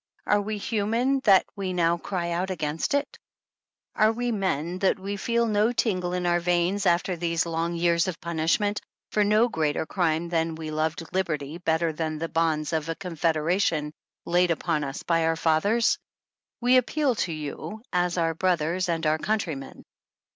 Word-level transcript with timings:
Are 0.25 0.41
we 0.41 0.57
human 0.57 1.19
that 1.25 1.45
we 1.55 1.73
now 1.73 1.95
cry 1.95 2.31
out 2.31 2.49
against 2.49 2.95
it? 2.95 3.19
Are 3.95 4.11
we 4.11 4.31
men 4.31 4.79
that 4.79 4.97
we 4.97 5.15
feel 5.15 5.45
no 5.45 5.71
tingle 5.71 6.13
in 6.13 6.25
our 6.25 6.39
veins 6.39 6.87
after 6.87 7.15
these 7.15 7.45
long 7.45 7.75
years 7.75 8.07
of 8.07 8.19
punishment 8.19 8.81
for 9.11 9.23
no 9.23 9.47
greater 9.47 9.85
crime 9.85 10.29
than 10.29 10.55
that 10.55 10.57
we 10.59 10.69
loved^liberty 10.71 11.63
better 11.63 11.93
than 11.93 12.17
the 12.17 12.29
bonds 12.29 12.73
of 12.73 12.89
a 12.89 12.95
confederation 12.95 13.93
laid 14.25 14.49
upon 14.49 14.83
us 14.83 15.03
by 15.03 15.23
our 15.25 15.35
fathers? 15.35 15.99
We 16.61 16.77
appeal 16.77 17.13
to 17.17 17.31
you 17.31 17.83
as 17.93 18.17
our 18.17 18.33
brothers 18.33 18.89
and 18.89 19.05
our 19.05 19.19
country 19.19 19.53
men. 19.53 19.83